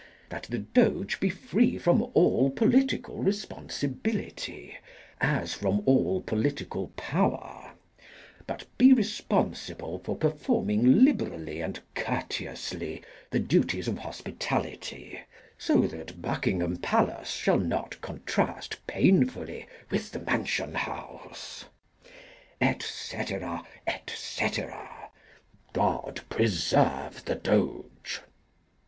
[0.29, 4.75] That the Doge be free from all political responsibility
[5.19, 7.73] as from all political power;
[8.47, 15.19] but be responsible for performing liberally and courteously the duties of hospitality,
[15.55, 21.65] so that Buckingham Palace shall not contrast painfully with the Mansion House.
[22.59, 25.11] Etc., etc.
[25.73, 28.21] God preserve the Doge!